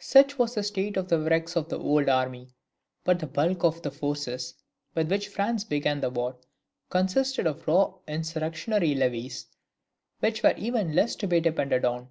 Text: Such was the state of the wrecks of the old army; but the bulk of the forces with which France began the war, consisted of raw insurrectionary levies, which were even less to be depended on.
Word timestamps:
Such 0.00 0.38
was 0.38 0.54
the 0.54 0.62
state 0.62 0.98
of 0.98 1.08
the 1.08 1.18
wrecks 1.18 1.56
of 1.56 1.70
the 1.70 1.78
old 1.78 2.06
army; 2.10 2.50
but 3.04 3.18
the 3.20 3.26
bulk 3.26 3.64
of 3.64 3.80
the 3.80 3.90
forces 3.90 4.52
with 4.94 5.10
which 5.10 5.28
France 5.28 5.64
began 5.64 5.98
the 6.02 6.10
war, 6.10 6.36
consisted 6.90 7.46
of 7.46 7.66
raw 7.66 7.94
insurrectionary 8.06 8.94
levies, 8.94 9.46
which 10.20 10.42
were 10.42 10.52
even 10.58 10.94
less 10.94 11.16
to 11.16 11.26
be 11.26 11.40
depended 11.40 11.86
on. 11.86 12.10